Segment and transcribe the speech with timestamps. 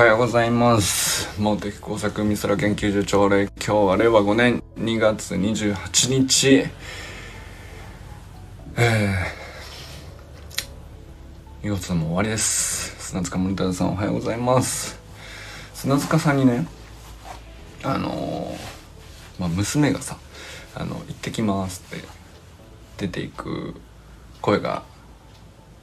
[0.00, 1.28] はようございます。
[1.38, 6.64] 茂木工作美空研究所朝礼今日は令和5年2月28日。
[8.78, 12.96] えー、2月も終わりです。
[13.10, 14.98] 砂塚森田さんおはようございます。
[15.74, 16.66] 砂塚さんにね
[17.82, 20.16] あのー、まあ、娘がさ
[20.74, 22.02] 「あの行ってきます」って
[22.96, 23.74] 出ていく
[24.40, 24.82] 声が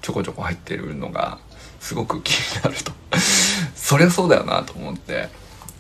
[0.02, 1.38] ちょこちょこ入ってるのが
[1.80, 3.07] すごく気になると。
[3.88, 5.30] そりゃそうだよなと思って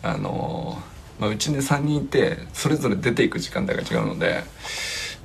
[0.02, 4.46] あのー、まあ、うちで3人いてそれぞれ出ていく時間帯が違うので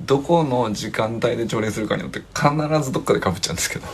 [0.01, 3.87] どこの時間帯で朝礼するかによって必ずどっかでかぶっちゃうんですけど。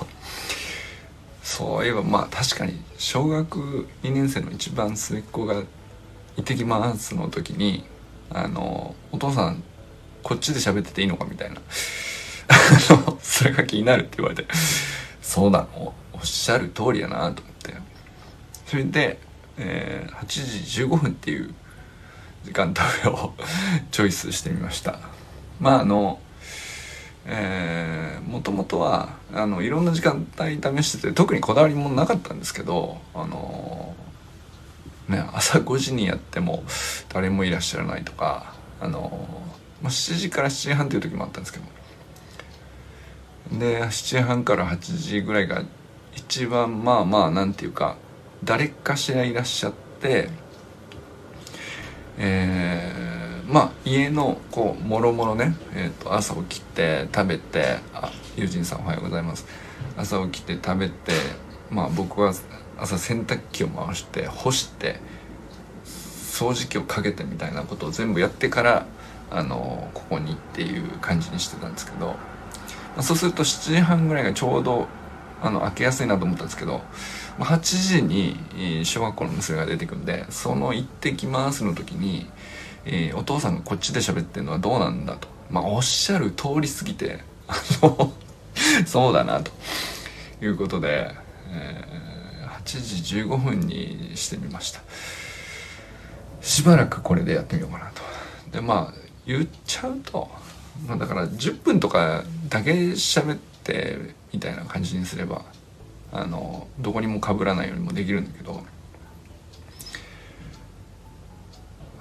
[1.43, 5.55] そういえばまあ確かに小学2年生の一番末っ子が
[6.37, 7.85] 「行ってきます」の時に
[8.31, 9.63] あのお父さん
[10.23, 11.61] こっちで喋ってていいのかみたいな。
[13.21, 14.47] それが気になるって言われて。
[15.21, 15.93] そうなの。
[16.13, 17.43] おっしゃる通りやなと
[18.69, 19.17] それで、
[19.57, 21.51] えー、8時15分っていう
[22.43, 22.71] 時間
[23.03, 23.33] 帯を
[23.89, 24.99] チョイスしてみました。
[25.59, 26.19] まああの
[27.25, 33.95] えー、もともとはあのいろんな時間帯試してて特にこだわりもなかったんですけどあの
[35.07, 36.63] ね朝5時にやっても
[37.11, 39.27] 誰もいらっしゃらないとかあの、
[39.81, 41.65] まあ、7時から7時半っていう時もあったんですけど。
[43.57, 45.63] で7時半から8時ぐらいが
[46.15, 47.97] 一番まあまあなんていうか
[48.43, 50.29] 誰かしらいらっしゃって
[52.17, 59.45] えー、まあ家のこうもろもろね、えーと、朝起きて食べてあ友人さんおはようございます。
[59.97, 61.13] 朝起きて食べて
[61.69, 62.33] まあ僕は
[62.77, 64.99] 朝洗濯機を回して干して
[65.85, 68.85] 掃除機をかけてみたいなことを全部やってから
[69.29, 72.15] あのここにっていう感じにしてたんですけど、ま
[72.97, 74.87] あ、そうすると7時半ぐらいがちょうど
[75.41, 76.81] あの開けやすいなと思ったんですけど
[77.39, 82.29] 8時に小学校の娘が出てくんでその「行ってきます」の時に、
[82.85, 88.13] えー、お父さんがこっちで喋ってるのはどうなんだと、まあ、おっしゃる通りすぎてあの
[88.85, 89.51] そうだなと。
[90.41, 91.13] いうことで、
[91.49, 94.81] えー、8時15分にしてみました。
[96.41, 98.01] しばらくこれでやってみようかなと。
[98.51, 100.29] でまあ言っちゃうと、
[100.87, 105.43] まあ、だから10分とかだけ喋ってみたいな感じにすれば
[106.11, 108.63] あのどこにもかぶらないようにもできるんだけど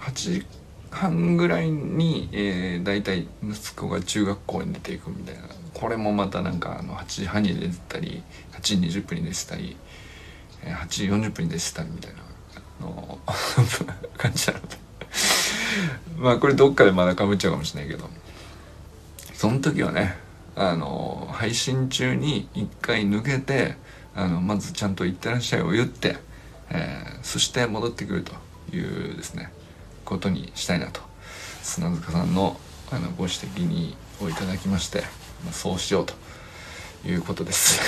[0.01, 0.47] 8時
[0.91, 5.43] 半ぐらいに、えー、大体息子が中学校に出ていくみたいな。
[5.75, 9.77] これもまたなんかあの8時半に出てたり8時20分に出てたり
[10.65, 12.13] 8時40分に出てたりみたい
[12.81, 13.19] なの
[14.17, 14.77] 感じなので。
[16.19, 18.09] まあこれどっかでまだかぶっちゃうかもしれないけど。
[19.35, 20.17] その時はね
[20.57, 23.77] あの配信中に一回抜けて
[24.19, 26.17] あのまずちゃんと「いってらっしゃい」を言って、
[26.71, 28.33] えー、そして戻ってくると
[28.77, 29.53] いうですね
[30.05, 31.01] ことにしたいなと。
[31.63, 32.59] 砂塚さんの
[32.91, 35.03] あのご指摘にをいただきまして、
[35.45, 36.15] まあ、そうしようと
[37.07, 37.81] いうことです。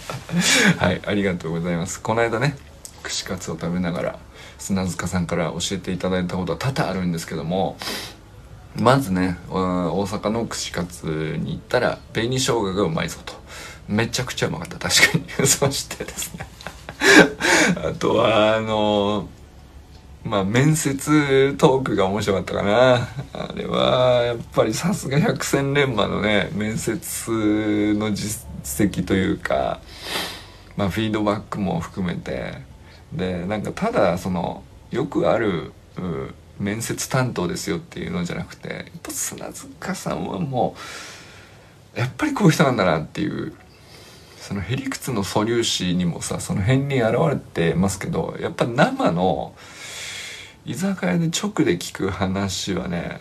[0.78, 2.00] はいありがとうございます。
[2.00, 2.56] この間ね
[3.02, 4.18] 串カツを食べながら
[4.58, 7.76] 砂塚さんから教えていただいたことは多々あるんですけども
[8.76, 13.34] まずね大阪の串カツに行ったら紅生姜がうまいぞと。
[13.90, 14.78] めちゃくちゃうまかった。
[14.78, 15.24] 確かに。
[15.46, 16.46] そしてですね。
[17.76, 19.28] あとはあの
[20.24, 23.08] まあ面接トークが面白かったかな。
[23.32, 29.80] あれはやっぱりさすが百戦錬磨のね面接の実績というか
[30.76, 32.70] まあフィードバックも含めて。
[33.12, 35.72] でなんかただそのよくある
[36.58, 40.76] 面接担当ですよっていうのじゃなくてやっぱ砂塚さんはも
[41.96, 43.52] うやっぱりこういう人なんだなっていう
[44.40, 49.54] そのへりくつの素粒子にもさその辺に現れてますけどやっぱ生の
[50.64, 53.18] 居酒屋で直で聞く話はね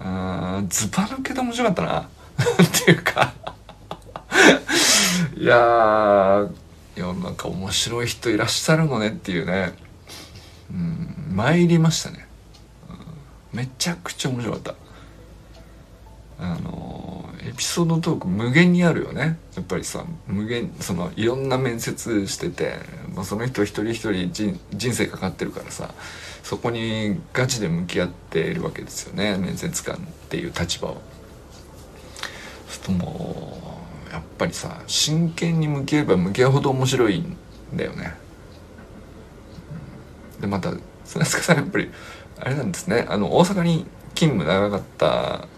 [0.00, 2.00] あズバ抜けで面白かったな。
[2.00, 3.34] っていうか。
[5.36, 6.46] いや
[6.96, 9.74] 世の中面白い人いらっしゃるのねっていうね。
[10.70, 12.26] うん参りましたね、
[12.88, 14.74] うん、めちゃくちゃ面白かった。
[16.40, 22.76] あのエピソードトーク無限にあるよねやっぱりさ無限そのいろんな面接してて、
[23.14, 25.94] まあ、その人一人一人人生かかってるからさ
[26.42, 29.98] そこにガチで向き合っているわけですよね面接官っ
[30.28, 31.02] ていう立場を。
[32.68, 37.36] するともうやっぱりさ真剣に向き合えば向き合うほど面白いん
[37.74, 38.14] だよね。
[40.40, 40.72] でまた
[41.04, 41.90] 砂塚さんやっぱり
[42.38, 45.48] あれなんですねあの大阪に勤務長かった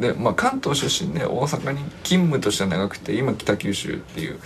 [0.00, 4.38] で、まあ、関東出身で大阪に勤務としては長くて今北九州っていう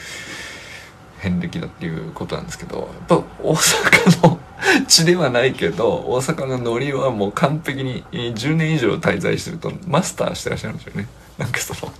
[1.18, 4.40] 遍歴だっていうことなんですけどやっぱ大阪の
[4.88, 11.08] 地ではないけど大阪のノリはもう完璧に10年以上滞在してるとマスターしてらっしゃるんですよね。
[11.38, 11.92] なんかその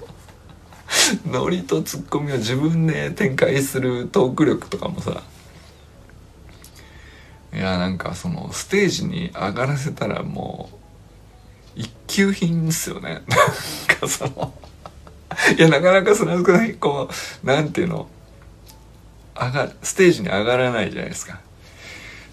[1.26, 5.22] ノリとツッコミを自分で展開するトーク力とかもさ
[7.54, 10.76] いやなんかそのステージに上がらせたらもう
[11.74, 13.22] 一級品ですよね。
[13.28, 13.36] な
[13.96, 14.54] んかその
[15.56, 16.42] いやなかなかその
[16.78, 17.08] こ
[17.42, 18.08] うなんていうの
[19.34, 21.40] 上がステージに上がらないじゃないですか。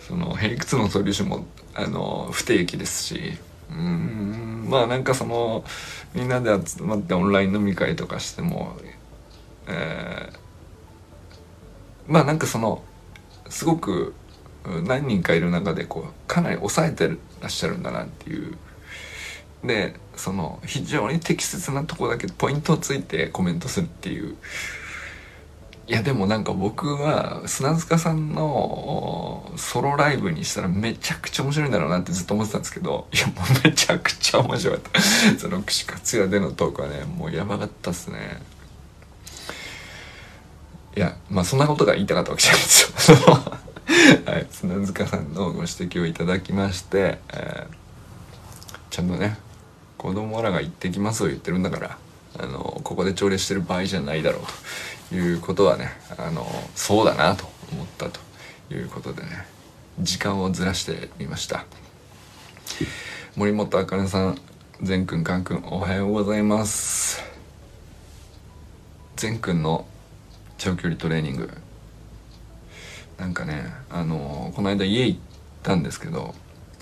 [0.07, 1.45] そのヘリクツのソリューションも
[1.75, 3.37] あの不定期ですし。
[3.71, 5.63] うんまあなんかその
[6.13, 8.77] みんなで集まってオンライン飲み会とかしても、
[9.67, 12.83] えー、まあなんかその
[13.49, 14.13] すごく
[14.85, 17.15] 何人かいる中でこうかなり抑えてら
[17.47, 18.57] っしゃるんだなっていう
[19.63, 24.35] でその非常に適切なとこだけポイントをついてコメントするっていう。
[25.87, 35.01] いやでもなんか僕は砂塚さんのソロライブにしたらめちゃくちゃ面白いんだろうなってずっと思ってたんですけどいやもうめちゃくちゃ面白かった。
[35.39, 38.39] その串カツ屋でのトークはねもうやばかったっすね。
[40.95, 43.17] いやまあそんなことが言いたかったわけじゃないですよ。
[44.31, 49.39] はい砂塚さんのご指摘をいただきまして、えー、ちゃんとね
[49.99, 51.97] 子供らが行ってきますを言ってるんだから
[52.39, 54.43] あのここで朝礼してる場合じゃないだろう
[55.09, 58.19] ということはねあのそうだなと思ったと
[58.73, 59.45] いうことでね
[59.99, 61.65] 時間をずらしてみました。
[63.35, 64.37] 森本あかねさん
[64.81, 67.21] 善くんかんくんおはようございます。
[69.17, 69.85] 善くんの
[70.57, 71.49] 長距離トレーニング。
[73.17, 75.19] なんかねあのこの間家行っ
[75.61, 76.33] たんですけど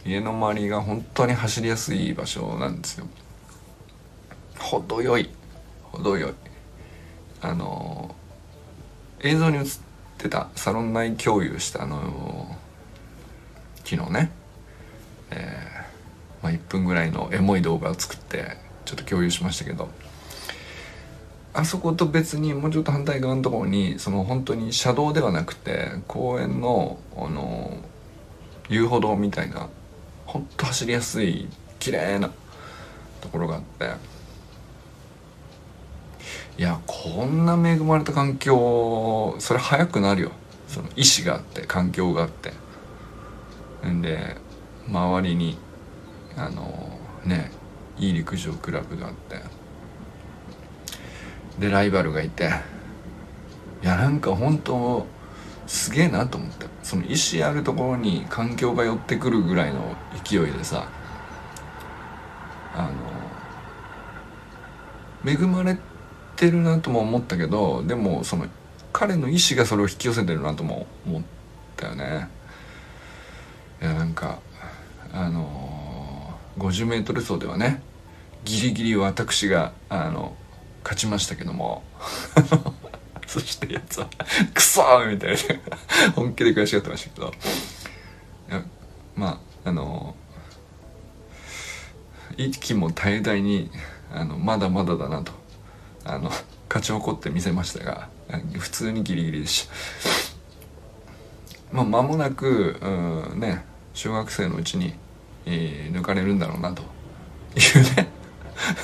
[0.08, 3.08] 家の周りが本当に走りやすい場所なんですよ。
[4.58, 5.30] 程よい。
[5.84, 6.34] 程よい。
[7.42, 8.16] あの
[9.20, 9.66] 映像に映っ
[10.18, 12.56] てたサロン内共有したあの
[13.84, 14.32] 昨日ね、
[15.32, 19.90] えー、まあ、1分ぐらいのエモい動画を作ってちょっと共有しましたけど。
[21.54, 27.76] あそこと別にもうちょっと反対側のところにその本当に車道ではなくて公園のあの
[28.70, 29.68] 遊歩道みたいな
[30.28, 31.48] ほんと走りやすい
[31.80, 32.30] 綺麗な
[33.22, 34.18] ところがあって。
[36.60, 40.32] いやこんな恵まれた環境それ早くなるよ。
[40.68, 42.52] その意志があって環境があって。
[43.88, 44.36] んで
[44.88, 45.58] 周りに
[46.36, 47.52] あのね
[47.98, 49.42] いい陸上クラブがあって。
[51.58, 52.52] でライバルがいて。
[53.84, 55.06] いやなんか本当
[55.68, 60.88] すげえなと思ってその意志あるところに環境が寄ってくるぐらいの勢いでさ
[62.74, 62.90] あ
[65.26, 65.78] の恵まれ
[66.38, 68.48] てるなとも思ったけどでもその
[68.94, 71.24] 彼の意志がそれを引き寄せてるなとも思っ
[71.76, 72.30] たよね。
[73.82, 74.40] いやなんか
[75.14, 77.84] あの、50m 走ではね
[78.44, 80.36] ギリギリ私があの
[80.84, 81.84] 勝ちましたけども。
[83.28, 84.10] そしてやつは
[84.56, 85.38] 「クソ!」みたいな。
[86.16, 87.34] 本気で悔しがってましたけど。
[89.16, 90.16] まああの
[92.38, 93.72] 息も絶え絶えに
[94.14, 95.34] あのまだまだだなと。
[96.06, 96.32] あの
[96.70, 98.10] 勝ち誇ってみせましたが
[98.58, 99.74] 普通にギリギリでした。
[101.74, 104.94] まあ間もなくうんね小学生のうちに、
[105.46, 106.84] えー、抜かれるんだろうなと。
[106.84, 108.08] いうね。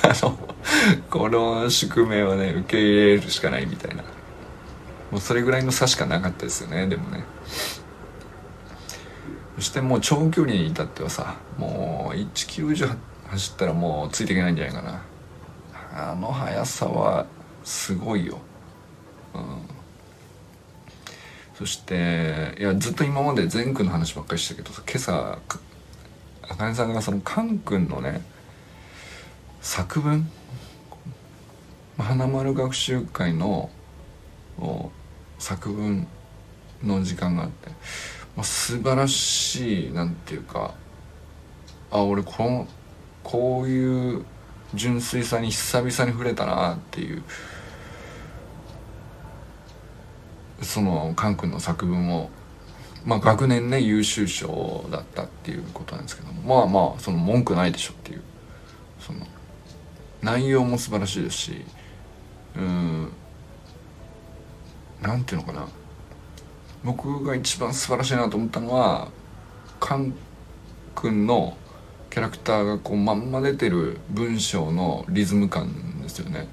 [0.02, 0.38] あの
[1.10, 4.04] この宿命はね受け入れるしかないみたいな。
[5.14, 7.22] もうそれぐらいの差しかなかったですよねでもね。
[9.54, 12.88] そしてもう長距離に至ってはさもう1キロ以上
[13.28, 15.02] 走ったらもうついていけないんじゃないかな。
[16.10, 17.26] あの速さは
[17.62, 18.40] すごいよ、
[19.34, 19.42] うん、
[21.56, 25.38] そしていやずっと今まで善くんの話ばっかりしたけど今朝
[26.42, 28.20] あかねさんがそのカン君のね
[29.60, 30.28] 作文？
[31.98, 33.70] 花丸学習会の
[35.44, 36.06] 作文
[36.82, 37.68] の時間があって、
[38.34, 40.72] まあ、素晴らしいなんていうか
[41.90, 42.66] あ俺この
[43.22, 44.24] こういう
[44.72, 47.22] 純粋さに久々に触れたなっていう
[50.62, 52.30] そのカン君の作文を
[53.04, 58.22] まあ学年ね優秀賞だったっていうことなんですけどまあまあその文句ないでしょっていう
[58.98, 59.26] その
[60.22, 61.64] 内容も素晴らしいですし
[62.56, 63.12] うん
[65.08, 65.68] なんていうのかな。
[66.82, 69.08] 僕が一番素晴らしいなと思ったのは
[69.80, 70.14] カン
[70.94, 71.56] 君の
[72.10, 76.46] キャラクターがこうまんま出てる文章のリズム感ですよね。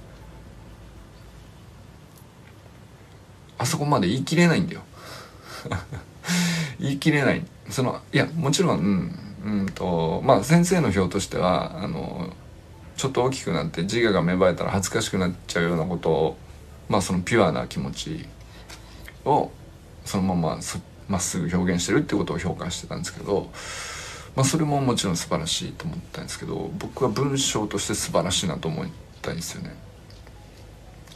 [3.58, 4.81] あそこまで言い切れないんだよ。
[6.79, 7.46] 言い切れない。
[7.70, 12.34] そのいやもちろんうんうんとまあ先生の表としてはあの
[12.98, 16.38] ちょっと大きくなって自我が芽生えたら恥ずかしくなっちゃうようなことを
[16.89, 18.25] まあそのピュアな気持ち
[19.25, 19.51] を
[20.05, 20.59] そのまま
[21.07, 23.51] まっすぐ表現してるってことを評価してたんですけど、
[24.35, 28.85] まあ、それももちろん素晴らしいと思ったんですけど僕は文章として素晴らしいなと思っ
[29.21, 29.75] たんですよね。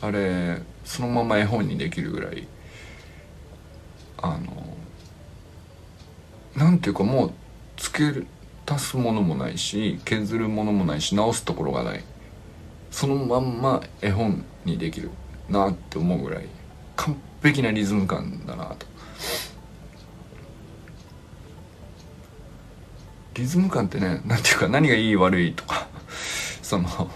[0.01, 2.47] あれそのまま絵本にできるぐらい
[4.21, 4.75] あの
[6.55, 7.31] なんていうかもう
[7.77, 8.12] つけ
[8.65, 12.03] 足すものもないし削るものもないし直すところがない
[12.91, 15.12] そのまんま絵本にできる
[15.50, 16.47] なって思うぐらい
[16.95, 17.15] 完
[17.46, 18.86] 璧なリズム感だなと。
[23.36, 25.88] リズム感ってね何ていうか何がいい悪いとか
[26.64, 27.12] その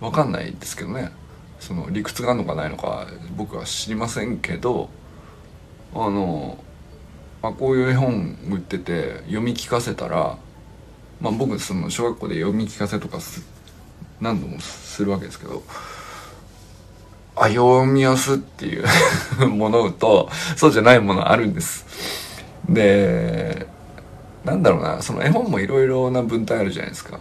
[0.00, 1.12] 分かんないですけどね。
[1.60, 3.06] その理屈があるのかないのか
[3.36, 4.90] 僕は知りませんけど
[5.94, 6.58] あの
[7.40, 10.38] あこういう絵本売ってて読み聞かせたら
[11.20, 13.18] まあ僕その小学校で読み聞かせとか
[14.20, 15.62] 何度もするわけですけど
[17.36, 18.84] あ読みやすっていう
[19.48, 21.86] ものとそうじゃないものあるんです。
[22.68, 23.66] で
[24.44, 27.18] なんだろうなその絵本もいろいろな文体あるじゃないですか。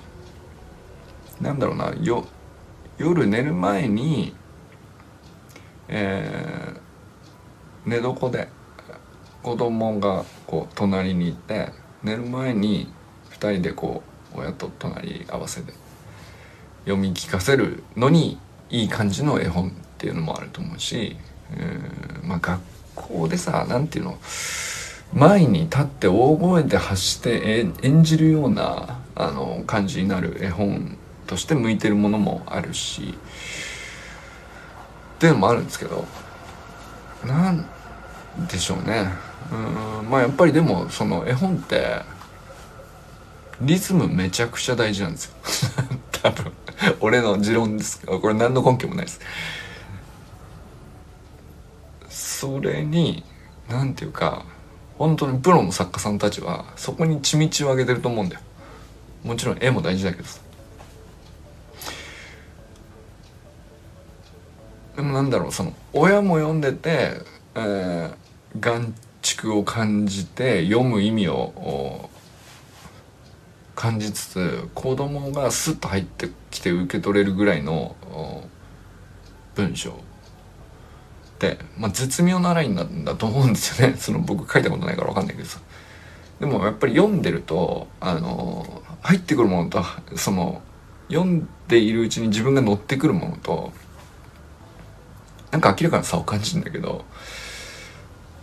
[1.40, 2.26] なんだろうなよ
[2.98, 4.36] 夜寝る前に
[5.94, 8.48] えー、寝床で
[9.44, 11.70] 子供がこう隣にいて
[12.02, 12.92] 寝る前に
[13.32, 14.02] 2人でこ
[14.34, 15.74] う親と隣合わせて
[16.86, 18.40] 読み聞かせるのに
[18.70, 19.74] いい感じの絵本。
[20.02, 21.16] っていうのもあると思うし、
[21.54, 22.60] えー、まあ学
[22.96, 24.18] 校でさ何て言うの
[25.14, 33.14] 前に立って大声で発して演じるようなあの感じになる絵本として向いてるものもあるし
[35.18, 36.04] っていうのもあるんですけど
[37.24, 37.64] なん
[38.50, 39.08] でしょうね。
[39.52, 42.02] うんまあやっぱりでもその絵本って
[43.62, 45.34] リズムめちゃくちゃ大事なんですよ。
[46.24, 46.52] 多分。
[47.00, 48.00] 俺の持論です。
[48.00, 49.20] けどこれ何の根拠もないです。
[52.42, 53.24] それに
[53.70, 54.48] 何ていうか
[54.98, 58.42] 本当にプロの作家さんたちはそこに血道を上げてると思うんだよ。
[59.24, 60.42] もちろん絵も大事だけどさ。
[64.96, 67.22] でもなんだろうその親も読んでて、
[67.54, 68.14] えー、
[68.60, 72.10] 眼蓄を感じて読む意味を
[73.76, 77.96] 感じつつ子供がスッと入ってきて受け取れるぐらいの
[79.54, 80.00] 文章、
[81.78, 83.96] まあ、絶妙なラインなんだと思うんですよね。
[84.00, 85.60] その僕書いたことないから分かんないけどさ。
[86.40, 89.84] でもやっぱり読んでるとあの入ってくるものと
[90.16, 90.62] その
[91.08, 93.72] 読んでいるうちに自分が乗ってくるものと
[95.52, 97.06] なんか明らかな差を感じるんだけど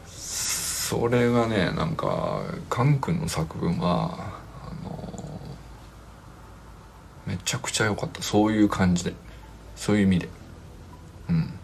[0.07, 4.33] それがねなんかカン君の作文は
[4.65, 5.39] あの
[7.29, 8.23] めちゃくちゃ良かった。
[8.23, 9.13] そういう感じで。
[9.77, 10.29] そういう意味で。
[11.29, 11.58] うん。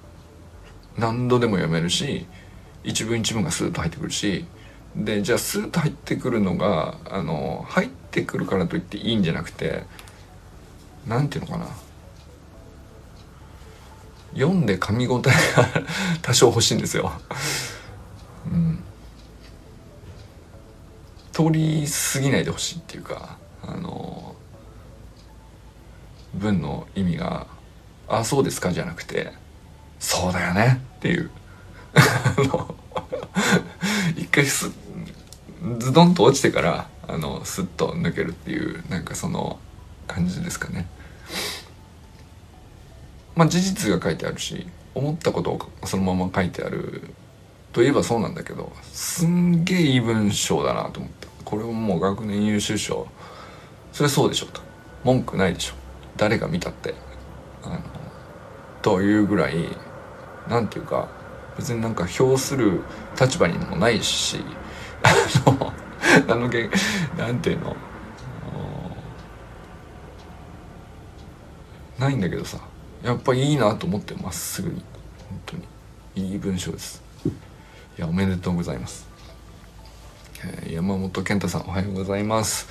[0.96, 2.26] 何度でも読めるし
[2.84, 4.44] 一文一文がスーッと入ってくるし
[4.96, 9.84] でじゃあスーッと入ってくるのがあの入ってくるからといっていいんじゃなくて
[11.06, 11.70] 何て言うのかな
[14.34, 15.82] 読んで噛み応えが
[16.22, 17.12] 多少欲しいんですよ。
[18.46, 18.82] うん。
[21.32, 24.34] 通り過ぎないでほしいっていうか、あの、
[26.34, 27.46] 文の意味が、
[28.08, 29.32] あ、そうですかじゃなくて、
[30.04, 31.30] そうだよねっていう。
[34.16, 34.70] 一回す、
[35.78, 39.58] ズドンと落ちてから、あの、スッと抜けるっていう、なんかその
[40.06, 40.86] 感じですかね。
[43.34, 47.02] まあ事実が書いてあるし思ったことをそのまま書いてある。
[47.72, 51.28] といえばそうなんだけどすんげえいい文章だなと思った。
[51.44, 53.08] これももう学年優秀賞。
[53.92, 54.60] それそうでしょと。
[55.02, 55.74] 文句ないでしょ。
[56.16, 56.94] 誰が見たって。
[58.82, 59.54] というぐらい
[60.48, 61.08] なんていうか
[61.56, 62.82] 別になんか評する
[63.20, 64.40] 立場にもないし
[65.02, 65.72] あの
[66.28, 67.76] あのなんていうの
[71.98, 72.58] ないんだけどさ
[73.02, 74.82] やっぱいいなと思ってまっすぐに
[75.28, 75.74] 本当に。
[76.16, 77.02] いい文章です。
[77.26, 79.06] いやおめでとうございます、
[80.44, 82.68] えー、山本健太さんおはようございます。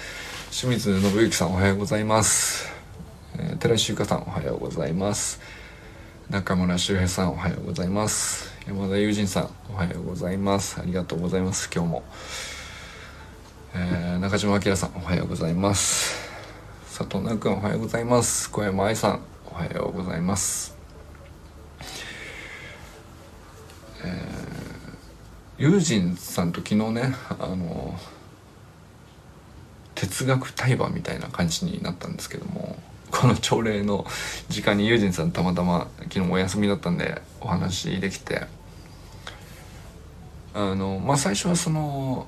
[0.50, 2.72] 清水信之さんおはようございます、
[3.38, 5.42] えー、寺石由香さんおはようございます。
[6.30, 8.52] 中村修平さんおはようございます。
[8.66, 10.80] 山田友人さんおはようございます。
[10.80, 11.70] ありがとうございます。
[11.72, 12.04] 今日も、
[13.76, 16.16] えー、中島明さんおはようございます。
[16.86, 18.50] 佐藤奈君おはようございます。
[18.50, 19.20] 小山愛さん
[19.52, 20.76] おはようございます。
[25.58, 28.00] 友人さんと昨日ねあの
[29.94, 32.78] 哲学対話みたいな感じになったんですけども。
[33.14, 34.06] この朝礼の
[34.50, 38.48] 時間に友人さんたまたま昨日お休みだったんでお話できて。
[40.56, 42.28] あのまあ最初はその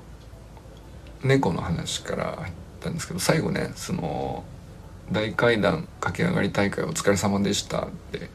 [1.22, 4.42] 猫の話から入ったんですけど最後ねその
[5.12, 8.30] 大階段駆け上がり大会お疲れ様でしたって。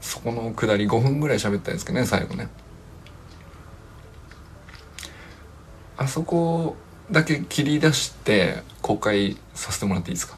[0.00, 2.48] そこのくだり5分ぐらい喋ったんですけどね最後ね。
[5.96, 6.76] あそこ
[7.10, 10.36] だけ切り出して公開させてもらっていいですか？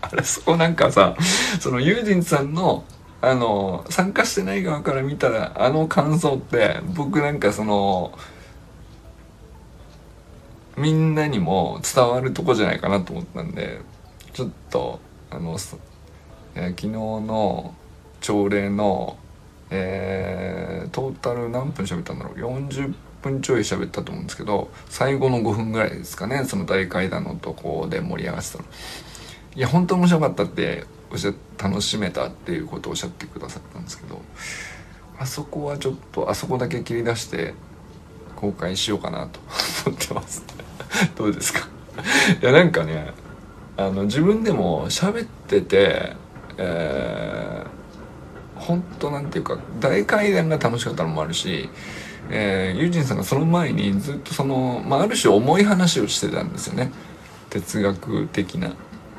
[0.10, 1.14] あれそこなんかさ
[1.60, 2.84] そのユージンさんの
[3.20, 8.12] あの参加してない側から見たらあの感想って僕なんかその
[10.76, 13.80] みんなにも伝わるとこじゃないかなと思ったんで
[14.32, 15.58] ちょっとあの、
[16.54, 17.74] え、昨日の
[18.20, 19.16] 朝礼の、
[19.70, 28.64] えー、トータル何分喋ったんだろう？40分ちょい喋ったと思うんですけど最後の5分ぐらいですかねその大階段のとこで盛り上がってたの。
[29.56, 31.32] いや本当面白かったっておっしゃ
[31.62, 34.20] 楽しめたっていうことをおっしゃってくださったんですけど
[35.18, 37.54] あそこはちょっとあそこだけ切り出して
[38.36, 39.40] 公開しようかなと
[39.86, 40.44] 思ってます
[41.16, 41.66] どうですか？
[42.40, 43.12] いやなんかね
[43.76, 46.12] あの自分でも喋ってて
[46.60, 51.68] えー、ほんとなんていうか大階段が楽しかったのもあるし
[52.30, 56.92] えー、ユージンさんがその前にずっとその、まあ、ある種重い話をしてたんですよね。
[57.50, 58.74] 哲学的な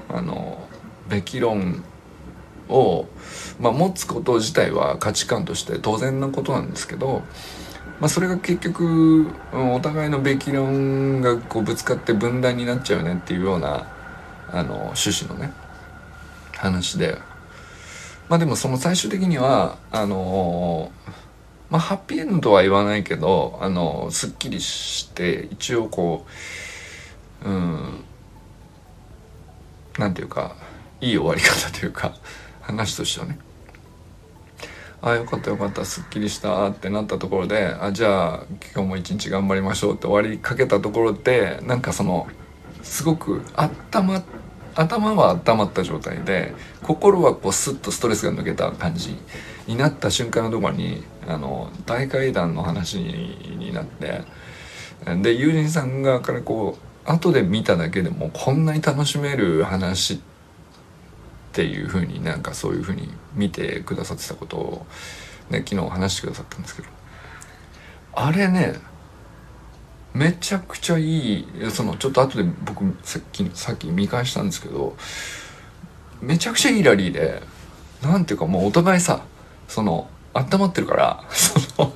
[0.10, 0.68] あの
[1.08, 1.84] べき論
[2.70, 3.08] を、
[3.60, 7.24] まあ、持つこと自体は価値観として当然なことなんですけど、
[8.00, 13.88] まあ、それが結局お互いのべき論がこうぶつかって分断になっちゃうねっていうような
[14.52, 15.52] あの趣旨のね
[16.56, 17.18] 話で。
[18.30, 20.92] まあでもその最終的にはあの
[21.70, 26.26] まあハッピーエンドは言わないけどあのすっきりして一応こ
[27.44, 28.04] ううん
[29.98, 30.56] なんていうか
[31.02, 32.14] いい終わり方というか
[32.62, 33.40] 話としてはね。
[35.02, 42.28] ああよかったよかったすっきりしたってなったところであじゃあ今日も一日頑張りましょうって終わりかけたところでなんかその
[42.84, 44.22] すごく頭
[44.76, 46.54] 頭は温まった状態で
[46.84, 49.16] 心はこうスッとストレスが抜けた感じ
[49.68, 54.24] になった瞬間のところにあの大階段の話になって
[55.22, 60.20] で友人さん側からこう後で見ただけでもこんなに楽しめる話っ
[61.54, 64.86] ていうふうになんかそういうふうに見てくださってたことを、
[65.50, 67.00] ね、昨日話してくださったんですけど。
[68.14, 68.74] あれね
[70.14, 74.96] めちゃくちゃいいそのちょっと後で僕さっきさっき見返したんですけど
[76.22, 77.42] めちゃくちゃいいラリーで
[78.02, 79.24] なんていうかもうお互いさ
[79.68, 80.10] その
[80.40, 81.94] 温まってるから その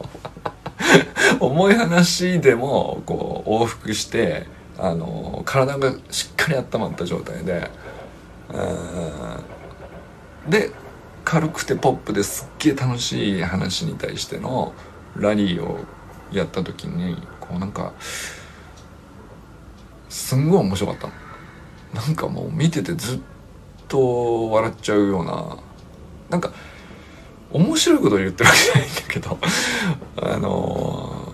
[1.40, 7.70] 重い話でもこう往復してあの体がしっかり温まった状態で
[10.48, 10.72] で
[11.24, 14.74] 軽くてポップですっげえ楽しい話に対しての
[15.16, 15.80] ラリーを
[16.32, 17.94] やった時にこうなんか
[20.10, 21.14] すんごい面白かったの。
[21.94, 23.20] なんかもう見ててずっ
[23.88, 25.58] と笑っちゃうような
[26.30, 26.52] なんか
[27.54, 29.38] 面白いこと言ってるわけじゃないんだけど
[30.18, 31.34] あの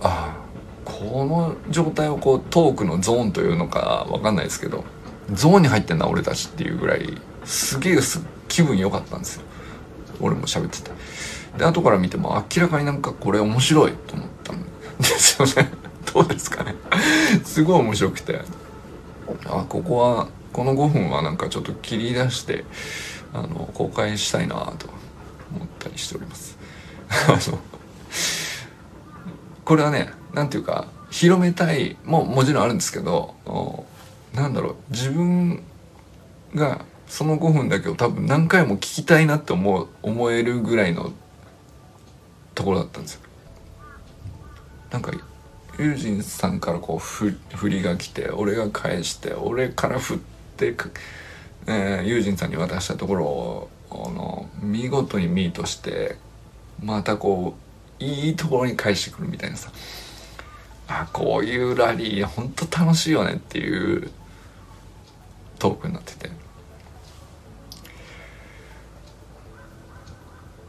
[0.00, 0.42] ー、ああ
[0.84, 4.84] この状態をこうトークのゾーンというのかわかんないですけど
[5.32, 7.98] ゾーンに入ってんな俺たちっていうぐらいすげえ
[8.48, 9.42] 気分良かったんですよ。
[10.20, 10.90] 俺も喋ってて。
[11.58, 14.62] で後から見ても明らかになんかこれ面白いと思ったん
[14.98, 15.70] ですよね。
[16.12, 16.74] どうですかね。
[17.44, 18.40] すごい面白くて。
[19.46, 22.64] あここはこの5分はなんかちょっと切り出して
[23.32, 24.88] あの公開したいなと
[25.54, 26.58] 思ったりしております
[29.64, 33.34] これはね何ていうか広めたいももちろんあるんですけど
[34.34, 35.62] なんだろう自分
[36.54, 41.12] がその5分だけを多分何回も聞きたいなって思う思えるぐらいの
[42.54, 43.20] ところだったんですよ。
[44.90, 45.12] なんか
[45.78, 47.34] ユージンさんからこう振
[47.68, 50.18] りが来て俺が返して俺から振っ
[50.56, 50.74] て
[51.66, 56.16] えー、ユージンさんに渡したところをあの見事にミートして
[56.82, 57.54] またこ
[58.00, 59.70] ういいところに返してくるみたいなさ。
[60.88, 64.10] あこういうラリーほんと楽しいよねっていう
[65.58, 66.30] トークになってて。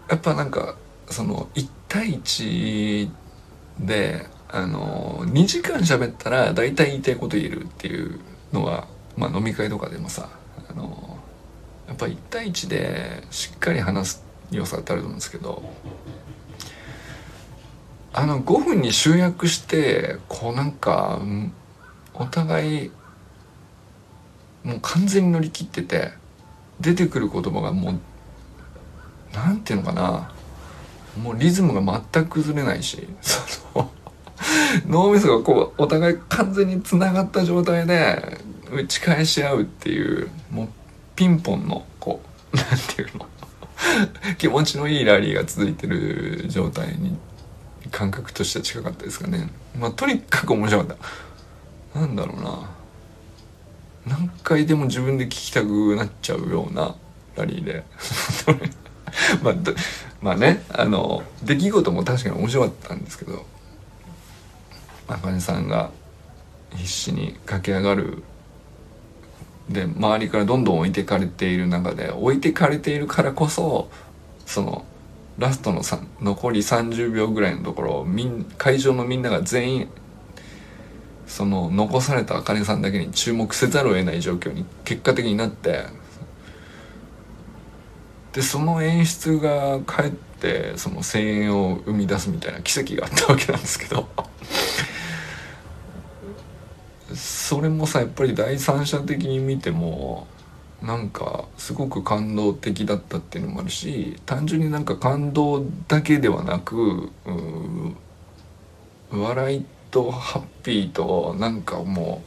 [0.10, 0.76] やっぱなんか
[1.10, 3.10] その1対1
[3.80, 8.20] であの2時間喋ったら大体言いたいこと言えるっていう
[8.52, 10.30] のは、まあ、飲み会とかでもさ
[10.74, 11.18] あの
[11.88, 15.64] やっぱ1対1でしっかり話す良さってあると思うんですけど
[18.14, 21.20] あの5分に集約してこうなんか
[22.14, 22.92] お互い
[24.64, 26.12] もう完全に乗り切ってて
[26.80, 28.00] 出てくる言葉がもう
[29.34, 30.32] 何ていうのかな
[31.22, 33.92] もうリズムが全く崩れないしその
[34.88, 38.38] 脳みそがこうお互い完全につながった状態で
[38.74, 40.70] 打ち返し合うっていうもう
[41.16, 42.22] ピンポンのこ
[42.54, 43.28] う何ていうの。
[44.38, 47.18] 気持ちのいいラリーが続いてる状態に
[47.92, 49.50] 感覚としては近かったですかね。
[49.78, 50.98] まあとにかく面白かっ
[51.94, 52.00] た。
[52.00, 52.70] なんだろうな。
[54.06, 56.96] 何回でも自分で聞きたくなっちゃうような
[57.36, 57.84] ラリーで。
[59.44, 59.54] まあ、
[60.22, 63.46] まあねあの出来事も確かに面白かったんですけど
[65.08, 65.92] あかねさんが
[66.76, 68.24] 必死に駆け上がる
[69.70, 73.90] で周りからどんどん置いてかれている中で置いてかれているからこそ
[74.46, 74.86] その
[75.38, 75.82] ラストの
[76.22, 79.90] 残り30秒ぐらいのところみん会場のみんなが全員
[81.26, 85.86] その残されたあかねさんだけに注目せざるを得ない状況に結果的になって
[88.34, 94.08] でその演出がかえってその声援を生み出すみたいな奇跡があったわけなんですけど。
[97.16, 100.28] それもさやっぱり第三者的に見ても
[100.82, 107.12] なんかすごく感動的だったっていうのもあるし単純になんか感動だけではなく
[109.12, 112.24] 笑いとハッピーとなんかも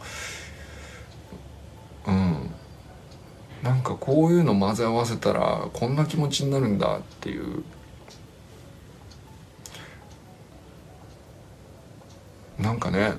[2.07, 2.51] ううん
[3.63, 7.65] なんかこういうの混ぜ合わせたらこんな気持ちになるんだっていう。
[12.59, 13.13] なんかね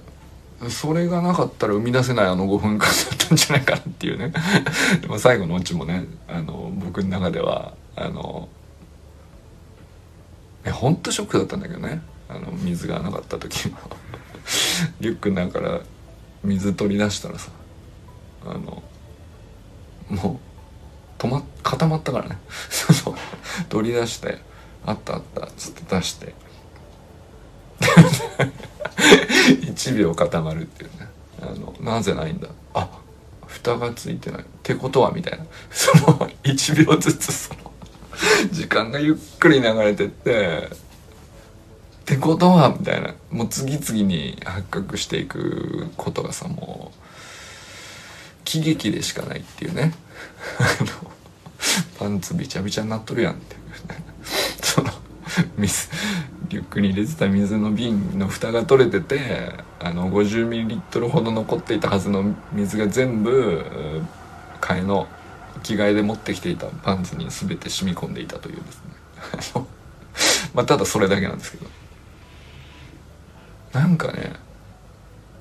[0.69, 4.33] それがなかったら生み出せないあの5分間だったんじゃないかなっていうね。
[5.01, 8.49] でも最後のオチもねあの僕の中ではあの
[10.65, 12.01] えほんとショックだったんだけどね。
[12.29, 13.77] あの水がなかった時も。
[14.99, 15.79] リュックの中から
[16.43, 17.51] 水取り出したらさ
[18.45, 18.81] あの
[20.09, 20.39] も
[21.19, 22.37] う止ま固まったからね。
[22.69, 23.15] そうそう。
[23.69, 24.39] 取り出して
[24.85, 26.33] 「あったあった」っつって出して。
[29.71, 31.07] 1秒固まるっていうね。
[31.41, 32.47] あのなぜないんだ？
[32.73, 32.89] あ
[33.45, 34.41] 蓋がついてない。
[34.41, 35.45] ってことはみたいな。
[35.71, 37.71] その1秒ずつその
[38.51, 40.77] 時間がゆっくり流れてってっ
[42.05, 43.13] てことはみたいな。
[43.31, 46.97] もう次々に発覚していくことがさもう
[48.43, 49.93] 喜劇でしかないっていうね。
[51.99, 54.03] パンツびちゃびちゃになっとるやんっていうね。
[54.61, 54.91] その
[55.57, 55.89] 水
[56.49, 63.63] リュックに入れてた水の瓶の蓋が取れててあの 50ml ほど残っていたはずの水が全部
[64.61, 65.07] 替えの
[65.63, 68.61] 着替えで持ってきていたパンツに全て染み込んでいたというで
[69.43, 69.65] すね。
[70.53, 71.67] まあただそれだけなんですけど。
[73.73, 74.33] なんかね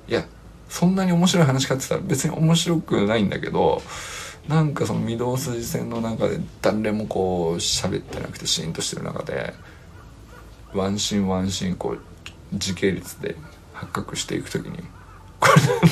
[0.07, 0.25] いや
[0.69, 3.81] そんなに面白い話かって言ったら別に面白くないんだけど
[4.47, 9.53] なんかその御堂筋線の中で誰もこう喋ってなくてシーンとしてる中で
[10.77, 11.99] ワンシーンワンシーンこう
[12.53, 13.35] 時系列で
[13.73, 14.77] 発覚していく時に
[15.39, 15.89] これなんてい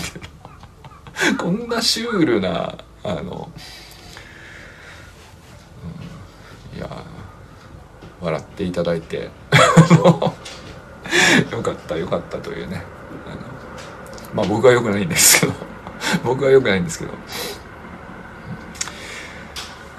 [1.31, 1.37] うの？
[1.43, 3.49] こんなシュールなあの、
[6.73, 6.89] うん、いや
[8.21, 9.25] 笑っていただいて
[11.51, 12.83] よかったよかったというね。
[13.27, 13.35] あの
[14.33, 15.53] まあ僕はよくないんですけど
[16.23, 17.11] 僕はよくないんですけど。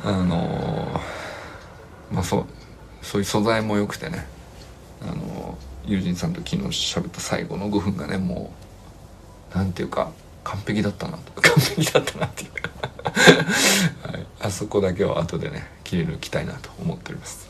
[0.05, 1.01] あの
[2.13, 2.45] まあそう
[3.03, 4.29] そういう素材も良くてね。
[5.87, 8.53] 友人さんと昨日喋った最後の5分がねも
[9.55, 10.11] うなんていうか
[10.45, 11.33] 完璧だったなと。
[11.43, 12.51] 完璧だったなっていう
[14.07, 17.49] はい、あそこだけは後でね切り抜きたいなと思っております。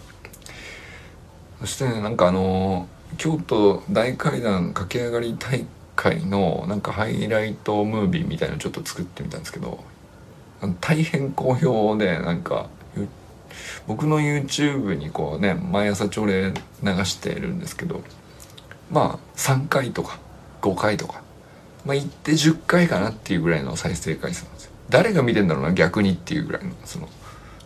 [1.60, 9.82] そしてねなんかあの京都大階段駆け上がり大会のなんかハイライトムービーみたいのちょっと作ってみたんですけど
[10.80, 12.68] 大変好評でなんか
[13.86, 18.02] 僕の YouTube にこうね毎朝朝礼流してるんですけど
[18.90, 20.18] まあ3回とか
[20.62, 21.22] 5回とか
[21.84, 24.72] まあ行って10回かなっていうぐらいの再生回数なんですよ。
[24.88, 27.08] 誰が見てんだろうな逆にっていうぐらいのその。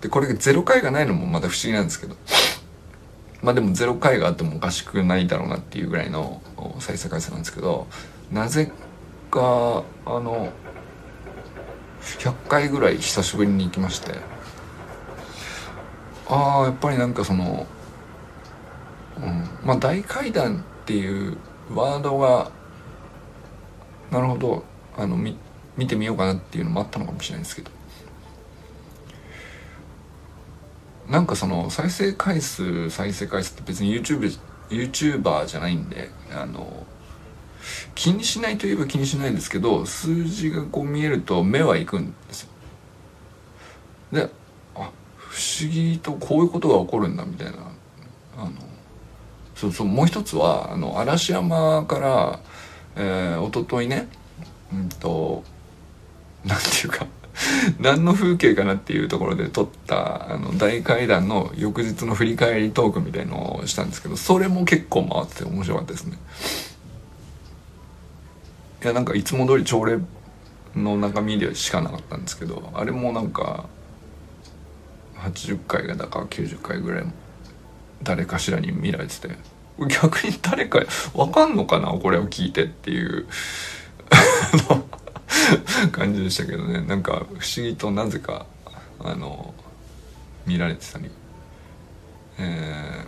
[0.01, 2.17] でこれが0回がないのもまた不思議なんですけど。
[3.43, 6.43] まあでも0回があってもおかしくないだろうなっていうぐらいの
[6.79, 7.87] 再生回数なんですけど。
[8.31, 8.71] なぜ
[9.31, 10.53] かあの
[12.03, 14.13] 100回ぐらい久しぶりに行きまして。
[16.29, 17.67] ああやっぱりなんかその、
[19.17, 21.37] うん、まあ大階段っていう
[21.73, 22.51] ワードが
[24.11, 24.65] なるほど
[24.97, 25.37] あの見
[25.77, 27.71] 見てみようかなっていうのもあったのかもしれないですけど。
[31.09, 34.37] なんかその再生回数再生回数って別に YouTube
[34.69, 36.87] YouTuber じゃないんであの
[37.97, 42.49] 気にしないといえば気にしないんですけど数字がこう見えると目はいくんですよ。
[44.13, 44.31] で
[44.75, 47.59] あ不思議とこういうことが起こるんだみたいな
[48.37, 48.70] あの
[49.61, 52.41] そうそうもう一つはあの嵐山から、
[52.97, 54.09] えー、一昨日ね
[54.73, 55.45] うんと
[56.47, 57.07] なんていうか
[57.79, 66.17] 何の風景かなっていうところで撮ったあの大階段の翌日の振り返りトークみたいのをしたんですけどそれも結構回ってて面白かったですね。
[68.83, 69.99] いやなんかいつも通り朝礼
[70.75, 73.67] の中身でしかなかったんですけどあれもなんか
[75.19, 77.05] 80回がだか90回ぐらい
[78.03, 79.50] 誰かしらに見られてて。
[79.87, 80.81] 逆に誰か
[81.15, 83.27] 分かんのかなこれを聞いてっていう。
[85.93, 86.81] 感じでしたけどね。
[86.83, 88.47] なんか不思議となぜか
[88.99, 89.55] あの
[90.47, 91.11] 見られてたり。
[92.39, 93.05] え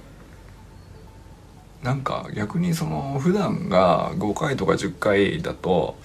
[1.83, 5.97] ー、なんか逆にその普段が5回とか10回だと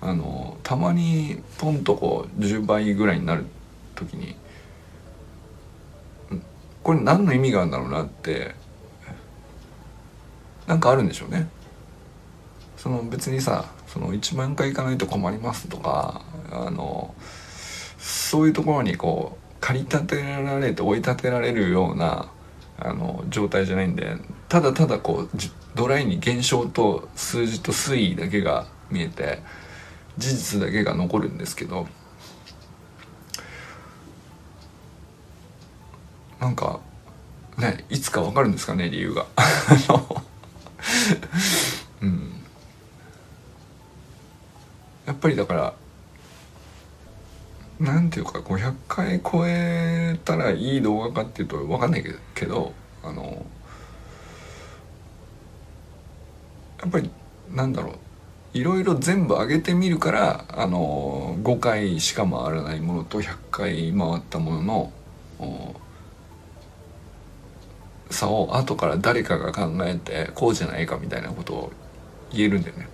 [0.00, 3.44] あのたまにポンとこう10倍ぐらいになる
[3.94, 4.36] 時に
[6.82, 8.54] これ何の意味があるんだろうなって
[10.66, 11.48] なんかあるんでしょうね。
[12.76, 17.14] その別にさその1万回行かないと困りますとかあの
[17.98, 22.30] そういうところにこう駆り立てられて追い立てられるような
[22.78, 24.16] あの状態じゃないんで
[24.48, 25.38] ただただこう
[25.74, 29.40] ドライに現象と数字と推移だけが見えて
[30.18, 31.86] 事実だけが残るんですけど
[36.38, 36.80] なんか
[37.58, 39.26] ねいつかわかるんですかね理由が
[42.02, 42.32] うん。
[45.06, 45.74] やっぱりだから
[47.78, 52.72] なんていうか500回超えたらいい動画かっていうと分かんないけど
[53.02, 53.44] あの
[56.80, 57.10] やっぱり
[57.52, 57.98] なんだろう。
[58.56, 64.90] いろいろ全部上げてみるからあの5回しか回らないものと100回回ったもの
[65.38, 65.74] の
[68.10, 71.72] 差を後から誰かが考えてこうじゃないかみたいなことを
[72.32, 72.88] 言えるんだよね。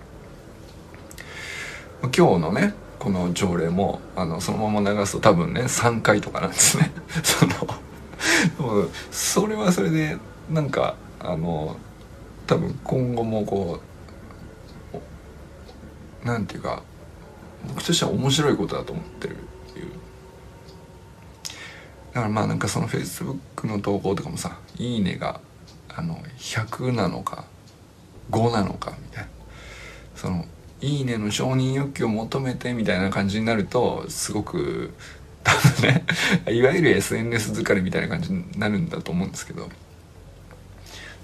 [2.03, 6.91] 今日のねこの条例もあのそのまま流すと多分ね3回とかなんですね
[7.23, 7.53] その
[9.11, 10.17] それはそれで
[10.49, 11.77] なんかあの
[12.47, 13.79] 多分今後もこ
[16.23, 16.81] うなんていうか
[17.67, 19.37] 僕としては面白いことだと思ってる
[22.13, 25.39] だからまあなんかそのフェイスブックの投稿とかもさ「いいね」が
[25.89, 27.45] あの100なのか
[28.31, 29.29] 5なのかみたいな。
[30.15, 30.45] その
[30.79, 34.93] いいねの承認欲求を求めてみたいな感じになるとすごく
[35.43, 36.03] 多分ね
[36.51, 39.69] いわゆる SNS 疲れみたいな感じになるんだと思うんですけど。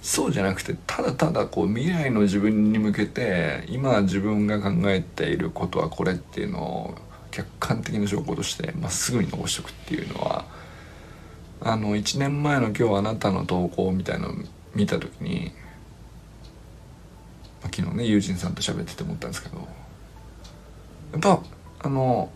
[0.01, 6.95] そうじゃなくてただただこう未来の自分に向けて今自分が考えていることはこれっていうのを
[7.31, 10.45] 客観的な証拠としてまっすぐに残しておくっていうのは
[11.61, 14.31] あの1年前の今日あなたの投稿みたいのを
[14.73, 15.51] 見た時に
[17.63, 19.57] 昨日ね友人さんと喋ってて思ったんですけど
[21.11, 21.41] やっぱ
[21.81, 22.31] あの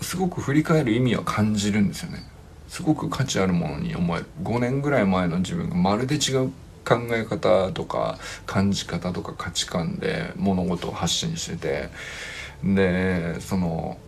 [0.00, 2.24] すごく振り返る意味は感じるんですよね。
[2.68, 4.26] すごく価値あるものに思える。
[4.42, 6.52] 5年ぐらい前の自分がまるで違う
[6.84, 11.90] 考え方とか感じ方とか価値観で物事を発信してて
[12.64, 13.98] でその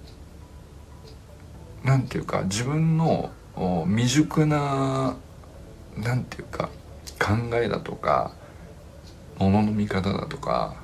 [1.85, 5.17] 何て言うか自分の未熟な
[5.97, 6.69] 何て言うか
[7.19, 8.33] 考えだとか
[9.39, 10.77] ものの見方だとか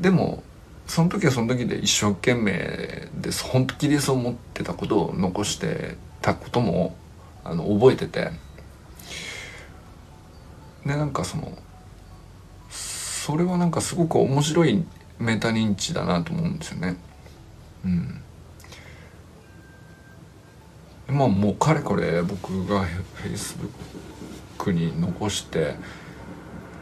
[0.00, 0.42] でも
[0.86, 6.94] その時はその時で一生懸命です本気でそう思ってたことを残してたことも
[7.42, 8.30] あの覚えてて
[10.84, 11.56] でなんかその
[12.70, 14.84] それはなんかすごく面白い
[15.18, 16.96] メタ認知だなと思うんですよね。
[17.84, 18.23] うん。
[21.08, 22.86] まあもうかれこれ僕が
[23.22, 25.76] Facebook に残して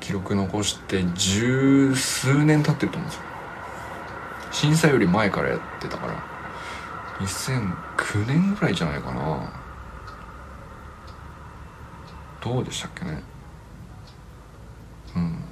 [0.01, 3.23] 記録残して十数年経ってると思うんですよ。
[4.53, 6.33] 震災より前からやってたから。
[7.21, 9.53] 2009年ぐらいじゃないかな。
[12.43, 13.23] どうでしたっけね。
[15.15, 15.45] うん。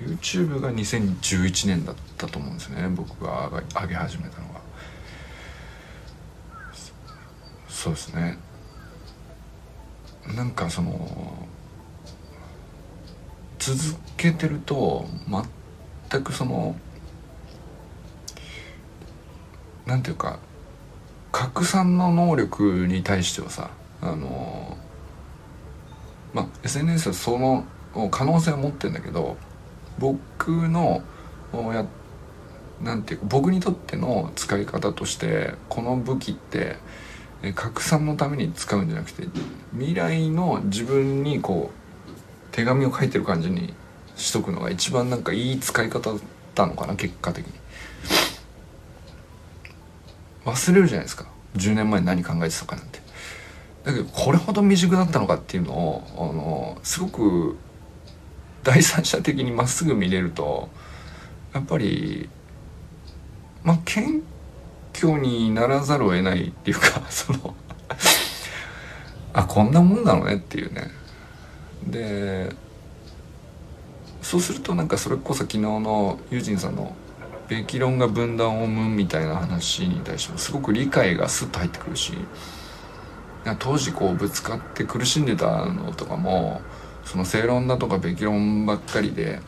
[0.00, 2.88] YouTube が2011年だったと思うんですね。
[2.88, 4.61] 僕が上げ始めたのが。
[7.82, 8.38] そうですね。
[10.36, 11.48] なんかその
[13.58, 13.76] 続
[14.16, 15.04] けてると
[16.08, 16.76] 全くその
[19.84, 20.38] 何て言うか
[21.32, 24.76] 拡散の能力に対してはさあの
[26.32, 27.64] まあ SNS はその
[28.12, 29.36] 可能性を持ってるんだけど
[29.98, 31.02] 僕の
[31.52, 31.84] や
[32.80, 36.76] なんていうか僕にとっての使い方としてこの武器って
[37.54, 39.26] 拡散のために使うんじゃなくて
[39.72, 43.74] 未来の自分にこう手紙を書いてる感じに
[44.14, 46.20] しとくのが一番なんかいい使い方だっ
[46.54, 47.52] たのかな結果的に。
[50.44, 51.26] 忘れるじゃないですか。
[51.56, 53.00] 10年前何考えてたかなんて。
[53.84, 57.56] だけどこれほど未熟だったのかっていうのをあのすごく
[58.62, 60.68] 第三者的にまっすぐ見れると
[61.52, 62.28] やっぱり
[63.64, 64.22] まあ謙
[65.02, 67.54] 虚にならざるを得ないっていうか その
[69.32, 70.90] あこんなもんなのねっていうね。
[71.86, 72.54] で
[74.20, 76.94] そうするとなんかそれこそ昨日のユージンさんの
[77.48, 82.12] 「べき論が分断を生む」みたいな話に対してもすごく理解がスッと入ってくるし
[83.58, 86.60] 当時こうぶつかって苦しんでたのとかも
[87.04, 89.40] その正論だとかべき論ばっかりで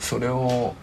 [0.00, 0.74] それを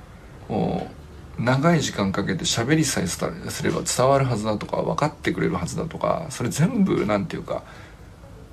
[1.40, 3.24] 長い時間かけて喋りさえす
[3.64, 7.64] れば伝わるはずだとか分かってくれるはずだとかそれ全部何て言うか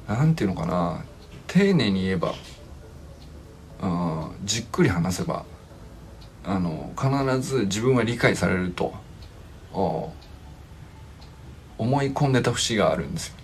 [0.07, 1.05] 何て言うのかな
[1.49, 2.35] 丁寧に言えば
[4.45, 5.45] じっくり話せば
[6.45, 8.95] あの必ず自分は理解されると
[11.77, 13.35] 思い込んでた節があるんですよ。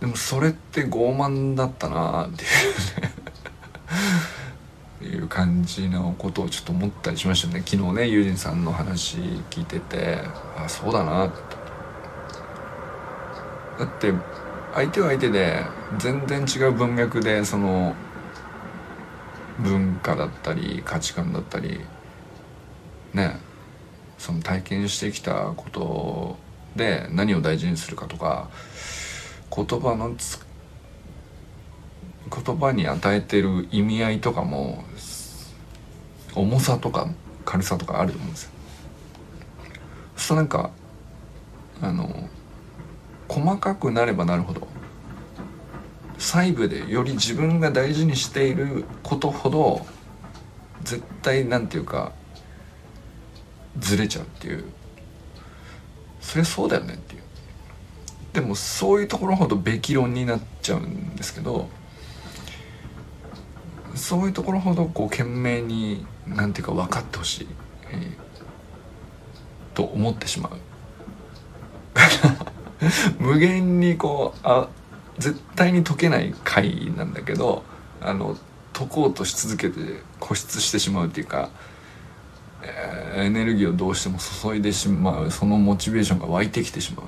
[0.00, 3.12] でもそれって傲慢だったなっていうね。
[5.02, 7.62] いう感じのことをちょっと思ったりしましたね。
[7.66, 9.16] 昨日ねユージンさんの話
[9.50, 10.18] 聞いてて
[10.56, 11.60] あそうだなって。
[13.78, 14.12] だって
[14.74, 15.64] 相手は相手で
[15.98, 17.94] 全然違う文脈でその
[19.58, 21.80] 文化だったり価値観だったり
[23.14, 23.38] ね
[24.18, 26.36] その体験してきたこと
[26.76, 28.50] で何を大事にするかとか
[29.54, 30.14] 言葉の
[32.44, 34.84] 言葉に与えてる意味合いとかも
[36.34, 37.08] 重さとか
[37.44, 38.50] 軽さとかあると思うんですよ。
[40.16, 40.70] そうするとなんか
[41.82, 42.28] あの
[43.28, 44.68] 細かくなればなるほど
[46.18, 49.86] 細部でより自分が大事にしていることほど
[50.82, 52.12] 絶対なんていうか
[53.78, 54.64] ずれちゃうっていう
[56.20, 57.22] そりゃそうだよねっていう
[58.32, 61.68] でもそういうところほどべき論になっちゃうんですけど
[63.94, 67.48] そういうところほどこう懸命になんていうか分かってほしい、
[67.92, 70.52] えー、と思ってしまう。
[73.18, 74.68] 無限にこうあ
[75.18, 77.62] 絶対に解けない回なんだけど
[78.00, 78.36] あの
[78.72, 81.50] 解こうとし続けて固執してしまうっていうか、
[82.62, 87.06] えー、エネルギーをどうしても注いでしまうそのモチベーションが湧いてきてしまう。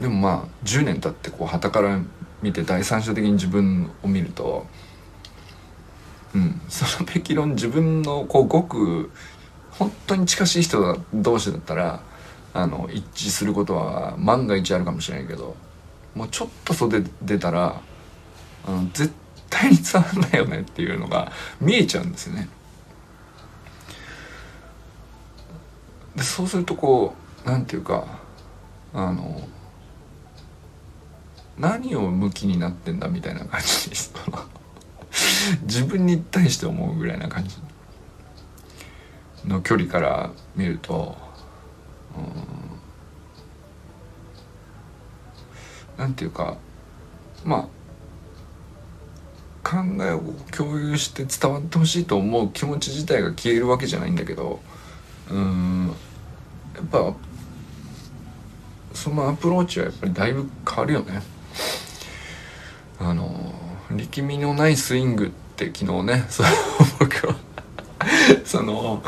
[0.00, 2.00] でもまあ10年経ってこう旗から
[2.42, 4.66] 見て第三者的に自分を見ると
[6.34, 9.10] うんそのべき論自分のこうごく
[9.70, 12.02] 本当に近しい人同士だったら
[12.54, 15.56] あの一致することは万が一あるかもしれないけど
[16.14, 17.80] もうちょっと袖出たら
[18.66, 19.12] あの絶
[19.48, 22.48] 対に伝わんないよねっていうのが見えちゃうんですよね。
[26.16, 28.06] でそうするとこうなんていうか
[28.92, 29.40] あの
[31.58, 33.96] 何を向きになってんだみたいな感じに
[35.62, 37.56] 自分に対して思うぐらいな感じ
[39.46, 41.16] の距離から見ると
[45.98, 46.56] なんていうか
[47.44, 47.82] まあ
[49.68, 54.60] 考えを共有して伝わってほしいと思う気持ち自体が消えるわけじゃないんだけど
[55.30, 55.94] うん。
[56.74, 57.14] やっぱ
[58.94, 61.22] そのアプローチはやっぱりだいぶ変わるよね。
[64.12, 66.48] あの力みのないスイングって昨日ねその
[67.00, 67.34] 僕は。
[68.44, 69.02] その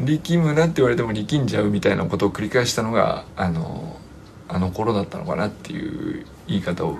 [0.00, 3.98] 力むなって言われても力んじゃうみたいなことを繰り返したのがあの
[4.48, 6.96] あの頃だったのかなっていう言い方を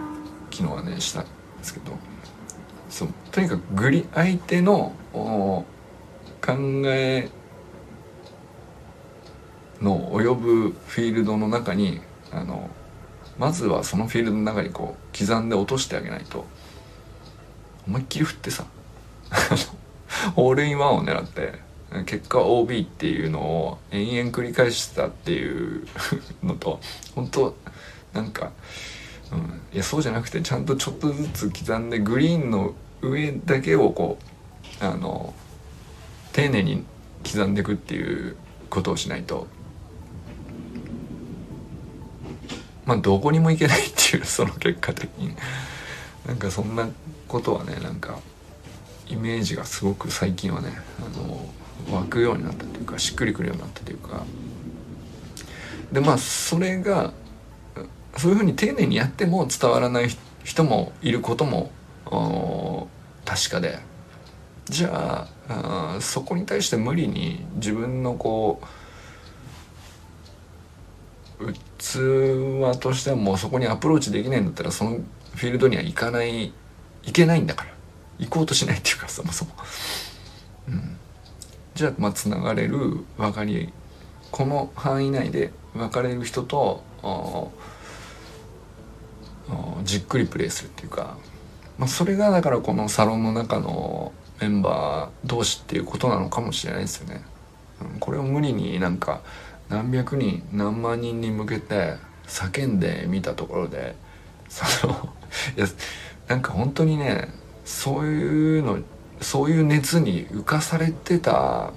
[0.51, 1.29] 昨日はねしたんで
[1.63, 1.97] すけど。
[2.91, 5.65] そうとにかくグリ相手の考
[6.87, 7.29] え
[9.81, 12.01] の及ぶフィールドの中に
[12.33, 12.69] あの
[13.39, 16.45] まずはそのフィールドの中にこう刻んで落としてあげないと。
[17.91, 18.65] 思いっきり振ってさ。
[20.37, 21.55] ホールインワンを狙って
[22.07, 25.87] 結果 OB っていうのを延々繰り返してたっていう
[26.43, 26.81] のと
[27.15, 27.57] 本当
[28.13, 28.53] なんか、
[29.33, 34.19] うん、いやそうじゃなくてちゃんとちょっとずつ刻んでグリーンの上だけをこ
[34.81, 35.35] うあの
[36.33, 36.85] 丁寧に
[37.25, 38.37] 刻んでいくっていう
[38.69, 39.49] ことをしないと。
[42.87, 45.35] まあどこにも行けないっていうその結果的に。
[46.27, 46.89] なんかそんな
[47.29, 48.19] ことはねなんか
[49.09, 54.25] イメージがすごく最近はねあの湧くようになったというかしっくりくるようになったというか。
[55.93, 57.13] でまあそれが
[58.17, 60.09] そういうふうに丁寧にやっても伝わらない
[60.45, 61.71] 人もいることも
[63.25, 63.79] 確かで。
[64.67, 68.61] じゃああそこに対して無理に自分のこ
[71.41, 74.99] う器としてはもうそこにアプローチできないんだったらその
[75.35, 76.53] フィールドには行かない
[77.03, 77.71] 行けないんだから
[78.19, 79.53] 行こうとしないっていうかそもそも。
[80.69, 80.97] うん
[81.75, 83.73] じゃあまあつながれる分かり
[84.31, 86.83] この範囲内で分かれる人と
[89.85, 91.17] じっくりプレイするっていうか、
[91.79, 97.23] まあ、それがだからこのサロンの中のメンバー同士っていうことなのかもしれないですよね。
[97.81, 99.23] うんこれを無理になんか
[99.71, 101.95] 何百人何万人に向けて
[102.27, 103.95] 叫んでみたところで
[104.49, 105.15] その
[105.57, 105.67] いや
[106.29, 107.29] なんか本当にね
[107.65, 108.79] そういうの
[109.21, 111.73] そういう熱に浮かされてた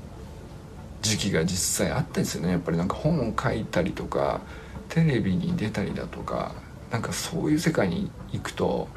[1.02, 2.52] 時期が実際あったんですよね。
[2.52, 4.42] やっぱりなんか本を書いたりとか
[4.90, 6.54] テレビに出たりだとか
[6.92, 8.88] なんかそういう世界に行くと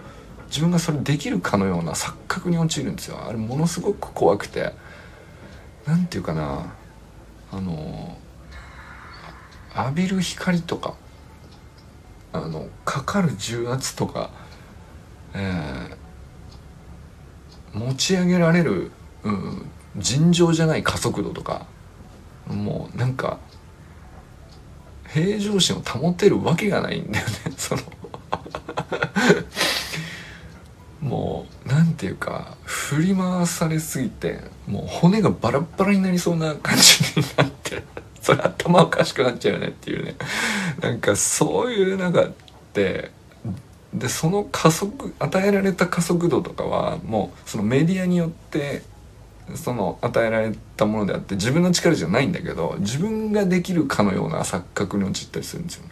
[0.47, 3.19] 自分がそれできるかのような錯覚に陥るんですよ。
[3.27, 4.73] あれものすごく怖くて。
[5.87, 6.75] 何て言うかな
[7.53, 8.19] あの
[9.77, 10.95] 浴びる光とか
[12.33, 14.31] あのかかる重圧とか、
[15.37, 18.91] えー、持ち上げられる、
[19.23, 21.67] うん、尋常じゃない加速度とか
[22.47, 23.39] もうなんか
[25.09, 27.83] 平常心を保てるわけがないんだよね その。
[31.01, 37.85] もうなんていうか振り回されすぎてもう骨がバラバラになりそうな感じになって
[38.21, 40.17] それ頭おかしくなっちゃうよねっていうね。
[40.81, 42.31] なんかそういう中
[42.75, 43.13] で
[43.99, 48.83] でその加速与えられた加速度とかはもうそのメディアによって
[49.55, 55.85] その与えられたものであって自分の力じゃないんだけど自分ができるかのような錯覚に陥ったりするんですよ。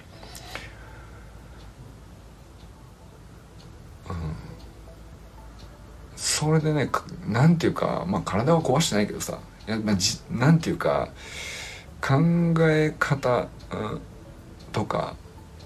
[6.17, 6.91] それでね
[7.29, 9.39] なんていうかまあ体は壊してないけどさ
[9.69, 11.09] いや、まあ、じなんていうか
[12.01, 12.17] 考
[12.61, 14.01] え方、うん、
[14.73, 15.15] とか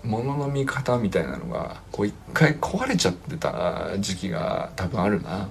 [0.05, 5.49] ものの見方みたいなのがこう一回壊れちゃってた時期が多分あるな。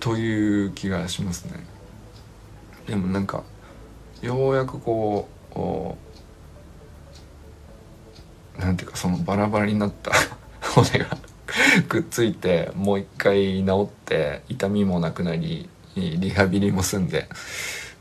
[0.00, 1.52] という気がしますね
[2.86, 3.44] でもなんか
[4.22, 5.58] ようやくこう
[8.60, 10.10] なんていうかそのバラバラになった
[10.74, 11.16] 骨が
[11.88, 17.28] くっついてもう一回治って痛みもなくなりリハビリも済んで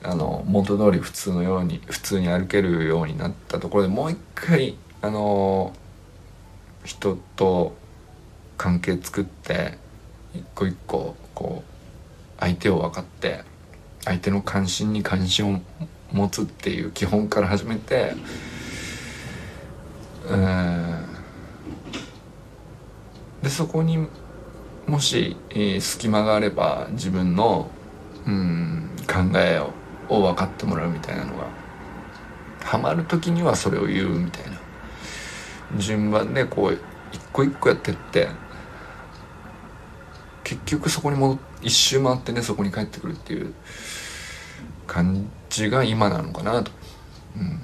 [0.04, 5.74] あの元通り普通のように普通に歩けるようになったところでもう一回あの
[6.84, 7.76] 人と
[8.58, 9.78] 関係作って
[10.34, 13.44] 一個一個こう相手を分かって
[14.04, 15.62] 相手の関心に関心を
[16.12, 18.14] 持つっていう基本から始めて
[23.42, 24.08] でそこに
[24.86, 27.70] もし、えー、隙間があれば自分の
[28.26, 29.72] うん考えを
[30.10, 31.46] を分かってもらうみたいなのが
[32.64, 34.59] ハマる時にはそれを言うみたいな。
[35.78, 36.78] 順番でこう
[37.12, 38.30] 一個一個やってって
[40.44, 43.54] 結局そこに戻一周回ってねそこに帰ってくるっていう
[44.88, 46.72] 感じが今なのかなと。
[47.38, 47.60] うん。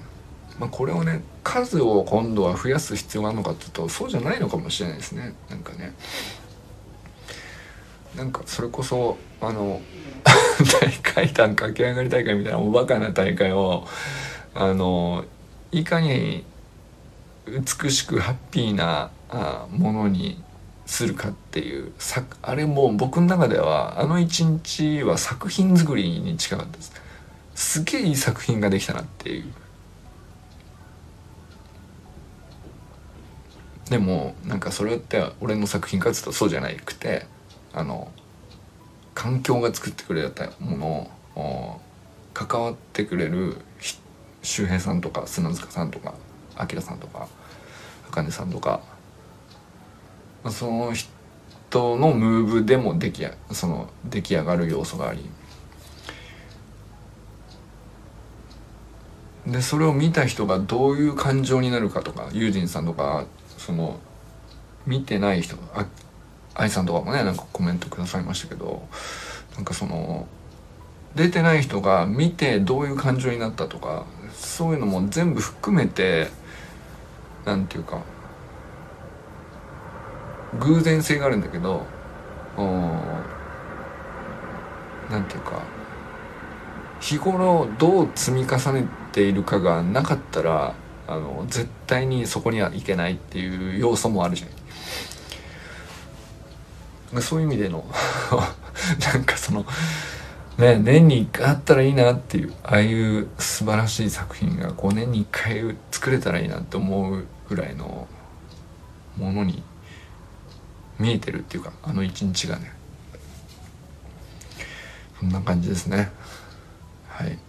[0.60, 5.36] まあ、これをね数を今度は増やす必要があるのかっていうとそうじゃないのかもしれないですね。
[5.50, 5.94] なんかね。
[8.16, 9.82] なんかそれこそあの
[10.82, 10.92] 大
[11.26, 13.86] 階段駆け上がり大会みたいなおバカな大会を
[14.54, 15.26] あの
[15.72, 16.46] いかに
[17.48, 20.42] 美しくハッピーなあものに
[20.86, 21.94] するかっていう
[22.42, 26.94] あれも僕の中ではあの一日は作品作りに近かったです。
[27.56, 29.46] すげえいい作品ができたなっていう。
[33.90, 37.28] でもなんかそれって俺の作品かっつうとそうじゃなくて
[37.72, 38.12] あの
[39.14, 41.82] 環境が作ってくれたものを
[42.34, 43.58] 関わってくれる
[44.42, 46.16] 周平さんとか砂塚さんとか
[46.60, 47.28] 明さんとか
[48.10, 48.82] 茜さんとか
[50.50, 55.30] その人のムーブでも出来その出来上がる要素があり。
[59.48, 63.26] でそれを見た人がどういう感情になるかとかユージンさんとか
[63.60, 64.00] その
[64.88, 65.86] 見てない人あ
[66.56, 68.88] 愛さんとかもねなんかコメントくださいましたけど
[69.56, 70.28] なんかその
[71.16, 76.28] 出てない人が見てどういう感情になったとかそういうのも全部含めて
[77.46, 78.02] なんていうか
[80.60, 81.86] 偶然性があるんだけど
[85.10, 85.62] なんていうか
[87.00, 90.74] 日頃どう積み重ねているかがなかったら
[91.08, 94.48] あの絶対にそこにはいけないっていう要素もあるじゃ
[97.14, 97.86] ないそういう意味での
[99.14, 99.66] なんかその
[100.58, 108.08] ね年に1回あったらいいなっていうああいう素晴らしい作品が5年に1回作れたらいいなって思うぐらいの
[109.18, 109.64] ものに
[111.00, 112.72] 見えてるっていうかあの一日がね。
[115.20, 116.12] そんな感じですね。
[117.08, 117.40] はい。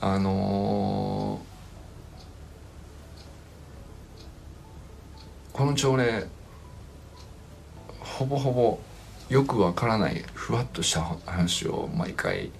[0.00, 6.26] あのー、この朝礼
[8.00, 8.78] ほぼほぼ
[9.30, 12.50] よくわからないふわっとした話を毎回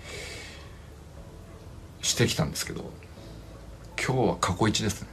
[2.00, 2.90] してきたんですけど
[3.96, 5.08] 今日は過去一ですね。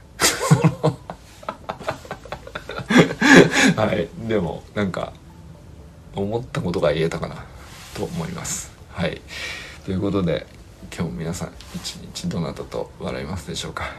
[3.76, 4.08] はい。
[4.26, 5.12] でもなんか
[6.14, 7.44] 思ったことが言えたかな。
[7.94, 8.72] と思います。
[8.90, 9.20] はい。
[9.84, 10.46] ということで
[10.94, 13.92] 今日も皆さん一日どなたと笑いますでしょうか。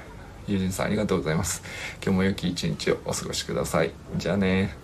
[0.47, 1.63] 友人さんありがとうございます。
[2.03, 3.91] 今日も良き一日をお過ごしください。
[4.17, 4.75] じゃあね